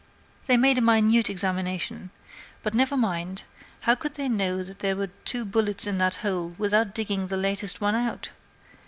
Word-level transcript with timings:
They 0.47 0.57
made 0.57 0.79
a 0.79 0.81
"minute" 0.81 1.29
examination; 1.29 2.09
but 2.63 2.73
never 2.73 2.97
mind, 2.97 3.43
how 3.81 3.93
could 3.93 4.15
they 4.15 4.27
know 4.27 4.63
that 4.63 4.79
there 4.79 4.95
were 4.95 5.11
two 5.25 5.45
bullets 5.45 5.85
in 5.85 5.99
that 5.99 6.15
hole 6.25 6.55
without 6.57 6.95
digging 6.95 7.27
the 7.27 7.37
latest 7.37 7.81
one 7.81 7.93
out? 7.93 8.31